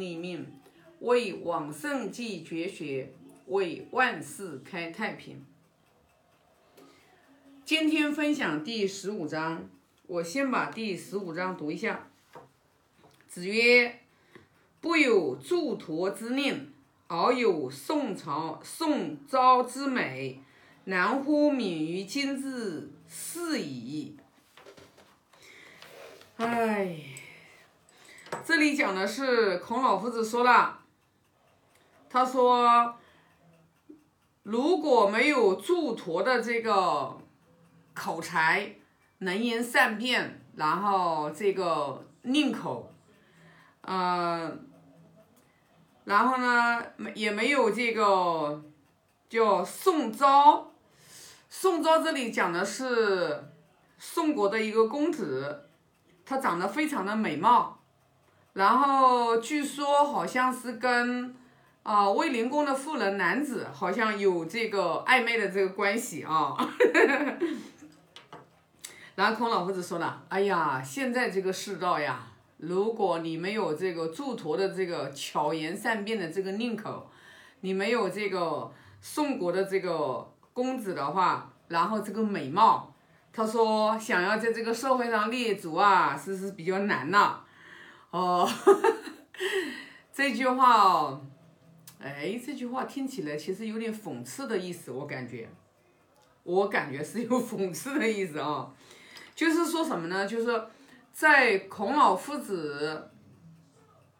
[0.00, 0.46] 立命，
[1.00, 3.12] 为往圣继绝学，
[3.46, 5.44] 为万世开太平。
[7.64, 9.68] 今天分享第十五章，
[10.06, 12.08] 我先把第十五章读一下。
[13.28, 14.00] 子曰
[14.80, 16.72] ：“不有诸陀之令，
[17.06, 20.40] 而有宋朝宋昭之美，
[20.86, 24.16] 难乎敏于今日事矣。”
[26.38, 26.96] 哎，
[28.60, 30.80] 这里讲的是孔老夫子说了，
[32.10, 32.94] 他说，
[34.42, 37.16] 如果没有祝陀的这个
[37.94, 38.74] 口才，
[39.20, 42.92] 能言善辩，然后这个宁口，
[43.80, 44.54] 呃，
[46.04, 48.62] 然后呢，没也没有这个
[49.30, 50.70] 叫宋昭，
[51.48, 53.42] 宋昭这里讲的是
[53.96, 55.66] 宋国的一个公子。
[56.26, 57.79] 他长得非常的美貌，
[58.52, 61.34] 然后据说好像是跟
[61.82, 66.56] 啊卫灵公的妇人男子好像有这个暧昧的这个关系啊。
[69.16, 72.20] 然后孔老夫子说了：“哎呀，现在这个世道呀，
[72.56, 77.10] 如果你没有这个祝陀的这个巧言善辩的这个宁口，
[77.60, 82.94] 你没有这个宋国的这个公子的话，然后这个美貌。”
[83.32, 87.40] 他说：“想要在这个社会上立足啊，是是比较难呐。”
[88.10, 88.48] 哦，
[90.12, 91.26] 这句话哦，
[92.00, 95.48] 哎，这句话听起来其实有点讽刺的意思，我感觉，
[96.42, 98.72] 我感觉是有讽刺的意思啊。
[99.34, 100.26] 就是说什么呢？
[100.26, 100.66] 就是
[101.12, 103.10] 在孔老夫子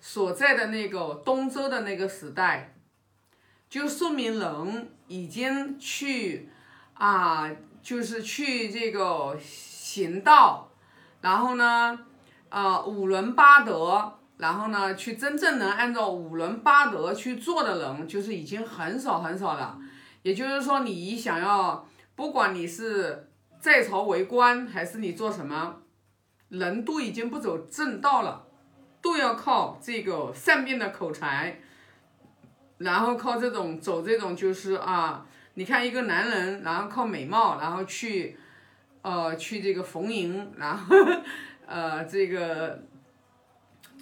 [0.00, 2.74] 所在的那个东周的那个时代，
[3.68, 6.48] 就说明人已经去
[6.94, 7.50] 啊。
[7.82, 10.70] 就是去这个行道，
[11.20, 11.98] 然后呢，
[12.52, 19.78] 呃，五伦八德，然后呢，去真正能按照五伦八德去做的人，就是已经很少很少了。
[20.22, 25.76] 也就是说，你想要，不管你是在朝为官，还是你做什么，
[26.50, 28.44] 人都已经不走正道了，
[29.00, 31.58] 都要靠这个善变的口才，
[32.76, 35.24] 然后靠这种走这种就是啊。
[35.54, 38.38] 你看一个男人，然后靠美貌，然后去，
[39.02, 40.96] 呃，去这个逢迎，然后，
[41.72, 42.82] 呃，这个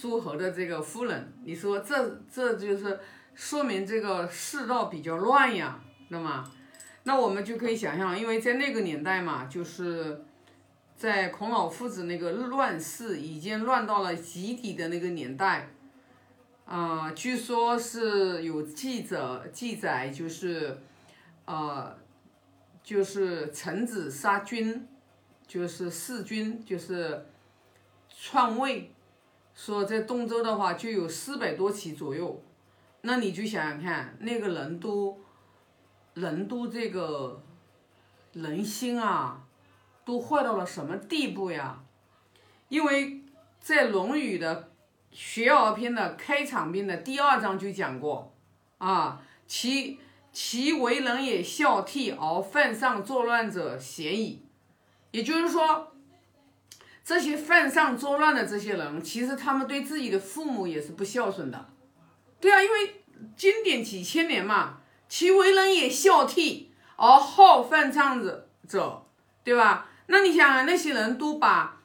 [0.00, 2.98] 诸侯的这个夫人，你说这这就是
[3.34, 5.78] 说明这个世道比较乱呀，
[6.08, 6.50] 那么，
[7.02, 10.24] 那我们就可以想象，因为在那个年代嘛，就是
[10.96, 15.68] 在孔老夫子那个乱世已经乱到了极底的那个年代，
[16.64, 20.78] 啊，据说是有记者记载，就是。
[21.50, 21.96] 呃，
[22.82, 24.86] 就是臣子杀君，
[25.46, 27.24] 就是弑君，就是
[28.20, 28.90] 篡位。
[29.54, 32.42] 说在东周的话，就有四百多起左右。
[33.02, 35.16] 那你就想想看，那个人都，
[36.14, 37.40] 人都这个
[38.32, 39.46] 人心啊，
[40.04, 41.84] 都坏到了什么地步呀？
[42.68, 43.22] 因为
[43.60, 44.62] 在《论语》的
[45.12, 48.34] 《学而篇》的开场篇的第二章就讲过
[48.78, 50.00] 啊，其。
[50.30, 54.44] 其为人也孝悌，而犯上作乱者鲜矣。
[55.10, 55.87] 也就是说，
[57.08, 61.70] 这些犯上作乱的这些人，其实他们对自己的父母也是不孝顺的。
[62.38, 63.02] 对啊，因为
[63.34, 64.80] 经典几千年嘛。
[65.08, 69.06] 其为人也孝悌，而好犯上者者，
[69.42, 69.88] 对吧？
[70.08, 71.80] 那你想啊，那些人都把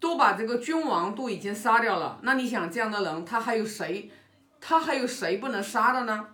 [0.00, 4.10] 都把这个君王都已经杀掉了，那你想这样的人，他还有谁？
[4.60, 6.26] 他还有谁不能杀的呢？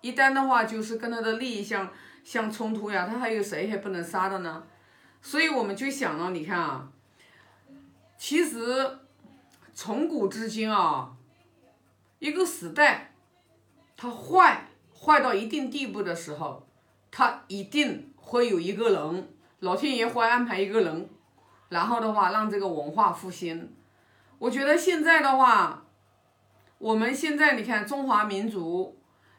[0.00, 1.90] 一旦的话，就是跟他的利益相
[2.22, 4.62] 相冲突呀，他还有谁还不能杀的呢？
[5.20, 6.88] 所以我们就想了，你看啊，
[8.20, 8.98] 其实
[9.72, 11.16] 从古至今啊，
[12.18, 13.14] 一个时代，
[13.96, 16.68] 它坏坏到一定地步的时候，
[17.10, 21.08] 它一定会有一个人，老天爷会安排一个人，
[21.70, 23.74] 然后的话让这个文化复兴。
[24.38, 25.84] 我觉得现在的话，
[26.76, 28.98] 我们现在你看中华民族。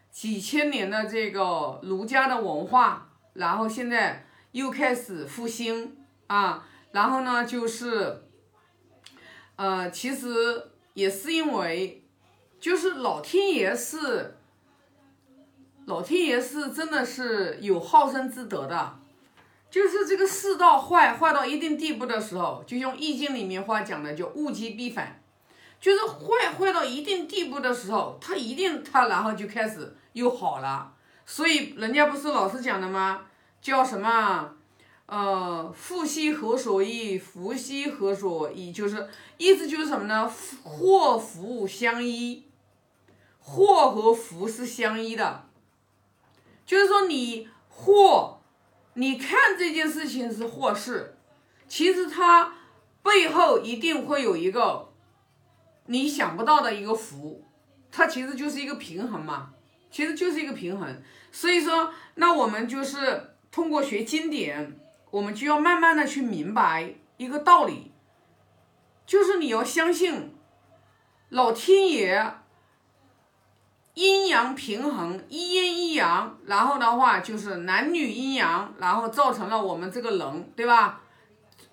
[0.10, 5.96] 几千年的这个儒家的文化，然后现在又开始复兴
[6.28, 8.22] 啊，然后呢就是，
[9.62, 12.02] 呃，其实也是因为，
[12.60, 14.36] 就是老天爷是，
[15.86, 18.98] 老天爷是真的是有好生之德的，
[19.70, 25.22] 就是这个世道坏坏到一定地步的时候，就用易经里面话讲的叫物极必反，
[25.80, 29.96] 就是坏坏到一定地步的时候，他一定他然后就开始。
[30.14, 30.92] 又好了，
[31.26, 33.22] 所以人家不是老是讲的吗？
[33.62, 34.56] 叫什么？
[35.12, 38.72] 呃，祸兮何所依，福兮何所依？
[38.72, 40.32] 就是意思就是什么呢？
[40.64, 42.46] 祸福相依。
[43.38, 45.50] 祸和福是相依的，
[46.66, 48.40] 就是说你祸，
[48.94, 51.18] 你看这件事情是祸事，
[51.68, 52.54] 其实它
[53.04, 54.94] 背后一定会有一个
[55.88, 57.44] 你想不到的一个福，
[57.92, 59.50] 它其实就是一个平衡嘛，
[59.92, 61.02] 其实就是一个平衡。
[61.34, 64.80] 所以说，那我们就是通过学经典，
[65.12, 67.92] 我们就要慢慢的去明白一个道理，
[69.06, 70.36] 就是你要相信
[71.30, 72.34] 老天爷。
[73.94, 81.02] 阴阳平衡，一阴一阳，然后的话就是男女阴阳，然后造成了我们这个人，对吧？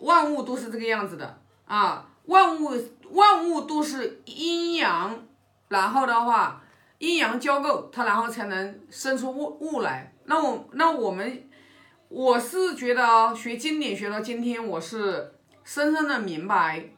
[0.00, 2.72] 万物都是这个样子的啊，万物
[3.12, 5.16] 万物都是阴阳，
[5.68, 6.60] 然后的话
[6.98, 10.12] 阴阳交构，它然后才能生出物物来。
[10.24, 11.47] 那我那我们，
[12.08, 16.90] 我是觉得学经典学到今天，我是深深的明白，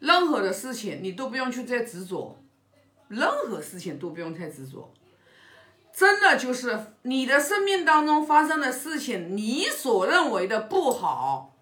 [0.00, 2.38] 任何的事情你都不用去再执着。
[3.08, 4.90] 任何事情都不用太执着，
[5.94, 11.54] 真的就是你的生命当中发生的事情，你所认为的不好，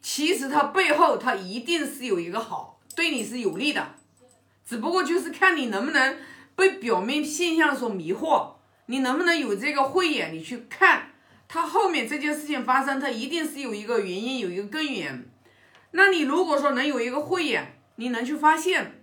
[0.00, 3.94] 其实它背后它一定是有一个好，对你是有利的，
[4.64, 6.16] 只不过就是看你能不能
[6.56, 8.54] 被表面现象所迷惑，
[8.86, 11.09] 你能不能有这个慧眼，你去看
[11.52, 15.28] 它后面这件事情发生，它一定是有一个原因，有一个根源。
[15.90, 19.02] 那你如果说能有一个慧眼，你能去发现。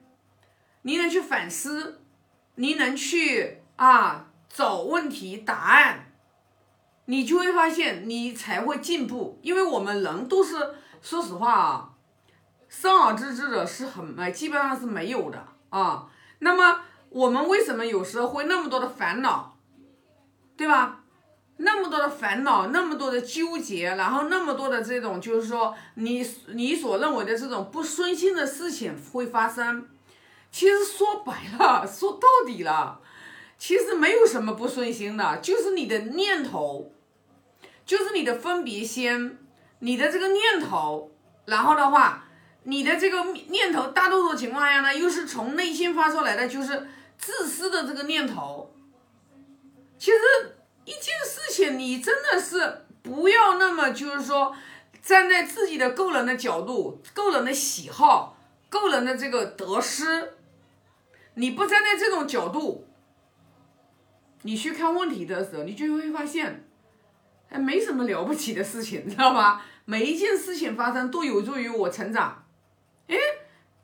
[0.83, 1.99] 你能去反思，
[2.55, 6.13] 你能去啊找问题答案，
[7.03, 9.37] 你就会发现你才会进步。
[9.41, 10.55] 因为我们人都是
[11.01, 11.89] 说实话啊，
[12.69, 16.07] 生而知之者是很基本上是没有的啊。
[16.39, 16.79] 那么
[17.09, 19.57] 我们为什么有时候会那么多的烦恼，
[20.55, 21.03] 对吧？
[21.57, 29.87] 那么多的烦恼，那么多的纠结，然后那么多的这种就是说你你所认为的这种不顺心的事情会发生。
[30.49, 32.99] 其实说白了，说到底了，
[33.57, 36.91] 其实没有什么不顺心的，就是你的念头，
[37.85, 39.37] 就是你的分别心，
[39.79, 41.11] 你的这个念头，
[41.45, 42.25] 然后的话，
[42.63, 46.87] 你的这个念头，大多数情况下呢，又是从内心发出来的，就是
[47.17, 48.73] 自私的这个念头。
[49.99, 50.17] 其实
[50.87, 54.55] 一件事情，你真的是不要那么，就是说，
[55.01, 58.37] 站在自己的个人的角度、个人的喜好、
[58.69, 60.33] 个人的这个得失。
[61.33, 62.87] 你不站在这种角度，
[64.43, 66.65] 你去看问题的时候，你就会发现，
[67.49, 69.61] 哎，没什么了不起的事情，知道吧？
[69.83, 72.45] 每一件事情发生都有助于我成长，
[73.07, 73.17] 哎，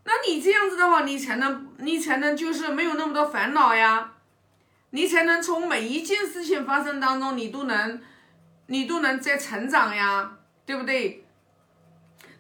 [0.06, 4.13] 那你这样子的话，你才能，你才能就是没有那么多烦恼呀，
[4.96, 8.00] 你才能从每一件事情发生当中，你都能，
[8.68, 10.38] 你都能在成长呀，
[10.68, 11.26] 对不对？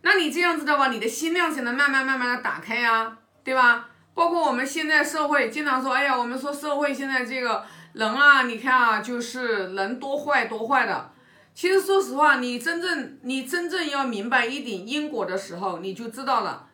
[0.03, 3.89] 那你这样子的话，你的心量才能慢慢慢慢的打开呀，对吧？
[4.13, 11.11] 包括我们现在社会经常说，哎呀，我们说社会现在这个人啊，你看啊，就是人多坏多坏的。
[11.55, 16.67] 其实说实话，你真正你真正要明白一点因果的时候，你就知道了。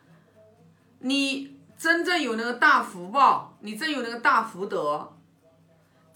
[0.98, 5.16] 你真正有那个大福报，你真有那个大福德，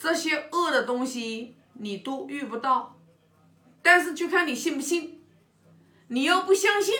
[0.04, 2.96] 这些恶的东西你都遇不到。
[3.82, 5.22] 但是就看你信不信。
[6.08, 6.94] 你要不相信，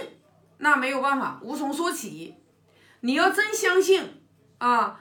[0.59, 2.35] 那没有办法，无从说起。
[3.01, 4.03] 你要真相信
[4.57, 4.99] 啊，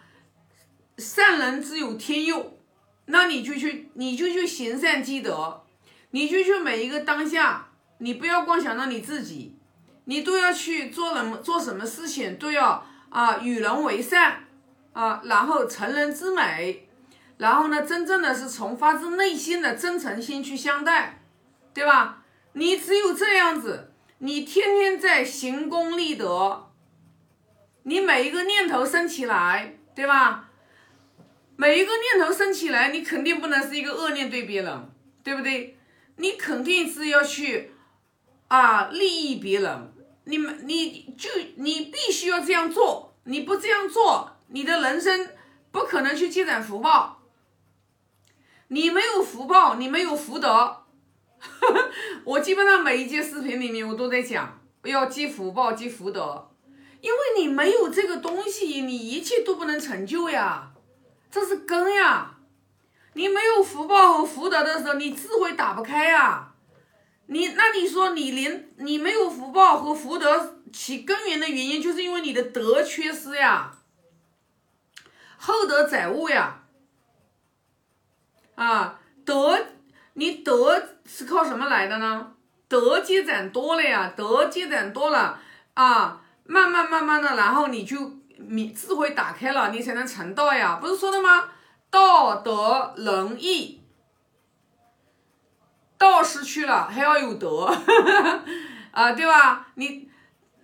[0.97, 2.57] 善人自有天佑，
[3.06, 5.63] 那你就去，你就去行善积德，
[6.11, 9.57] 你就去每一个当下，你不要光想到你自己，
[10.04, 14.45] 你都要去做人做什么事情都要啊与人为善
[14.92, 16.89] 啊，然后成人之美，
[17.37, 21.21] 然后呢，真正的是从发自内心的真诚心去相待，
[21.73, 22.23] 对吧？
[22.54, 26.69] 你只有这样子，你天天在行功立德。
[27.85, 30.49] 你每一个念头升起来，对吧？
[31.57, 34.90] 每一个念头升起来，你肯定不能是一个恶念对别人，
[35.23, 35.78] 对不对？
[36.18, 37.71] 你肯定是要去
[38.47, 39.94] 啊利益别人，
[40.25, 45.30] 你们你就你必须要这样做，你不这样做，你的人生
[45.71, 47.22] 不可能去积攒福报。
[48.73, 50.77] 你没有福报，你没有福德。
[52.25, 56.49] 我基本上每一节视频里面我都在讲，要积福报，积福德。
[56.99, 60.71] 因为你没有这个东西，你一切都不能成就呀，
[61.30, 62.37] 这是根呀。
[63.13, 66.56] 你没有福报和福德的时候，你智慧打不开呀。
[67.27, 73.77] 你那你说你连你没有福报和福德起根源的原因，就是因为你的德缺失呀，
[75.37, 76.61] 厚德载物呀。
[78.56, 79.60] 啊，德，
[80.14, 82.33] 你德是靠什么来的呢？
[82.68, 85.40] 德积攒多了呀，德积攒多了
[85.74, 86.22] 啊。
[86.45, 91.50] 慢慢慢慢的，然后你就你智慧打开了，你才能成道呀，不是说的吗？
[91.90, 93.81] 道德仁义，
[95.98, 97.66] 道失去了还要有德，
[98.92, 99.68] 啊，对吧？
[99.76, 100.10] 你。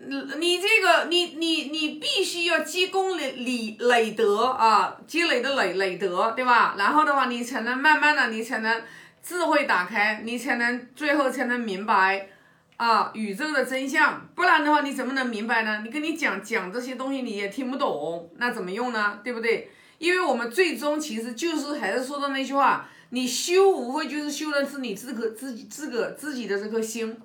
[0.01, 6.75] 你你这个，你你你必须要积功累累累德啊，积累的累累德，对吧？
[6.77, 8.81] 然后的话，你才能慢慢的，你才能
[9.21, 12.29] 智慧打开，你才能最后才能明白
[12.77, 14.25] 啊宇宙的真相。
[14.35, 15.81] 不然的话，你怎么能明白呢？
[15.83, 19.19] 你跟你讲讲这些东西，你也听不懂，那怎么用呢？
[19.21, 19.69] 对不对？
[19.97, 27.19] 因为我们最终其实就是还是说的那句话，你修无非就是修的是你自个自己自个自己的这颗心，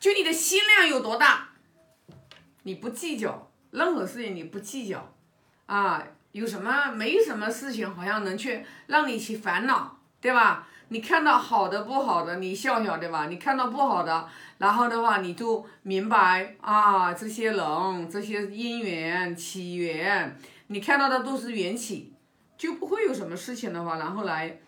[0.00, 1.50] 就你的心量有多大。
[2.64, 5.12] 你不计较任何事情，你不计较，
[5.66, 6.02] 啊，
[6.32, 10.66] 有什么没什么事情，好像能去让你去烦恼，对吧？
[10.88, 13.26] 你看到好的不好的，你笑笑，对吧？
[13.26, 14.28] 你看到不好的，
[14.58, 22.14] 然后的话，你就明白啊，这些人这些因缘起源，你看到的都是缘起，
[22.56, 24.58] 就不会有什么事情的话，然后来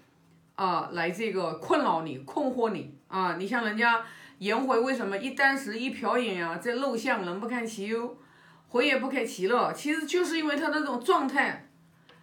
[0.57, 3.37] 啊来这个困扰你、困惑你啊。
[3.39, 4.05] 你像人家。
[4.39, 6.59] 颜回为什么一箪食一瓢饮呀？
[6.59, 8.19] 在陋巷人不堪其忧，
[8.69, 9.73] 回也不看其乐。
[9.73, 11.71] 其实就是因为他那种状态，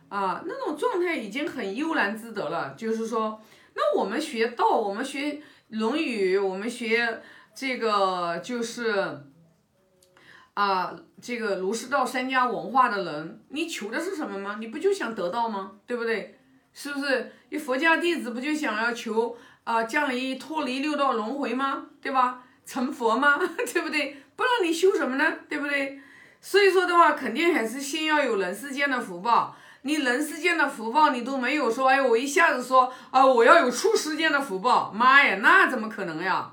[0.09, 2.75] 啊，那种状态已经很悠然自得了。
[2.77, 3.41] 就是说，
[3.75, 5.31] 那我们学道，我们学
[5.69, 7.21] 《论语》，我们学
[7.55, 9.23] 这个就是，
[10.53, 14.57] 啊，这个儒释道三家文化的人，你求的是什么吗？
[14.59, 15.79] 你不就想得到吗？
[15.87, 16.39] 对不对？
[16.73, 17.31] 是不是？
[17.49, 19.37] 你佛家弟子不就想要求？
[19.63, 21.85] 啊，降一脱离六道轮回吗？
[22.01, 22.43] 对吧？
[22.65, 23.39] 成佛吗？
[23.71, 24.17] 对不对？
[24.35, 25.33] 不然你修什么呢？
[25.47, 25.99] 对不对？
[26.41, 29.55] 所以说的话，肯定还是先要有人世间的福报。
[29.83, 36.51] 你人世间的福报你都没有，说哎，我一下子说啊，我要有出世间的福报，妈呀，那怎么可能呀？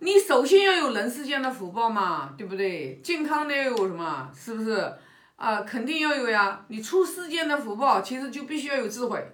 [0.00, 3.00] 你首先要有人世间的福报嘛，对不对？
[3.02, 4.28] 健康的要有什么？
[4.34, 4.92] 是不是？
[5.36, 6.64] 啊，肯定要有呀。
[6.68, 9.32] 你出世间的福报，其实就必须要有智慧。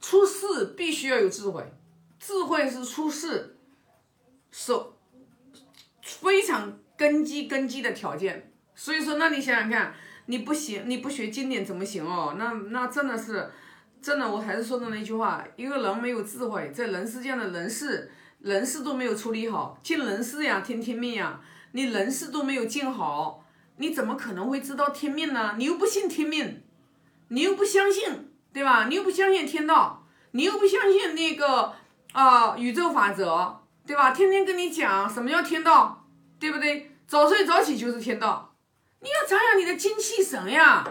[0.00, 1.62] 出世必须要有智慧。
[2.18, 3.56] 智慧是出世，
[4.50, 4.98] 首
[6.02, 8.52] 非常根基根基的条件。
[8.74, 9.94] 所以说，那你想想看，
[10.26, 12.34] 你不行，你不学经典怎么行哦？
[12.38, 13.50] 那那真的是，
[14.00, 18.10] 真的，我还是说的那句话：一个人没有智慧，在人世间的人事
[18.40, 21.40] 人事都没有处理好，尽人事呀，听天命呀，
[21.72, 23.44] 你人事都没有尽好，
[23.80, 25.54] 你怎么可能会知道天命呢？
[25.56, 26.62] 你又不信天命，
[27.28, 28.86] 你又不相信，对吧？
[28.88, 31.74] 你又不相信天道，你又不相信那个。
[32.12, 34.10] 啊，宇宙法则，对吧？
[34.10, 36.04] 天天跟你讲什么叫天道，
[36.40, 36.90] 对不对？
[37.06, 38.52] 早睡早起就是天道。
[39.00, 40.84] 你要长养你的精气神呀。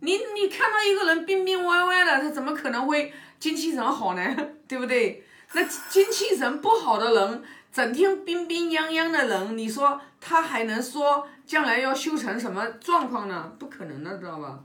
[0.00, 4.36] 你你看到一个人病病歪歪的，他怎么可能会精气神好呢？
[4.68, 5.24] 对不对？
[5.52, 7.42] 那精气神不好的人，
[7.72, 13.52] 整天病病殃殃的人，你说他还能说将来要修成什么状况呢？
[13.58, 14.60] 不可能的，知道吧？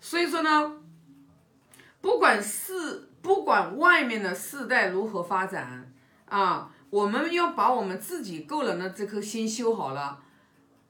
[0.00, 0.72] 所以说呢，
[2.00, 3.04] 不管是。
[3.22, 5.92] 不管外面的世代如何发展
[6.28, 10.20] 啊，我们要把我们自己个人的这颗心修好了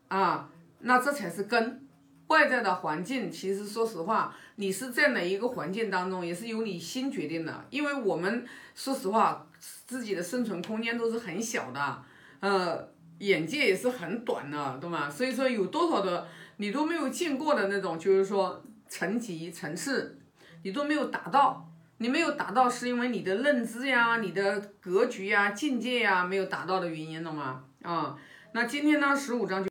[0.08, 0.50] 啊，
[0.80, 1.85] 那这才是根。
[2.28, 7.64] 外在的环境，其实说实话，你是在哪一个环境当中，也是由你心决定的。
[7.70, 12.02] 因为我们说实话，自己的生存空间都是很小的，
[12.40, 15.08] 呃，眼界也是很短的，懂吗？
[15.08, 20.18] 所以说，有多少的你都没有见过的那种，就是说层级层次，
[20.64, 21.70] 你都没有达到。
[21.98, 27.64] 你没有达到，是因为你的认知呀、你的格局呀、境界呀没有达到的原因懂吗？
[27.82, 28.14] 啊，
[28.52, 29.64] 那今天呢，十五章就。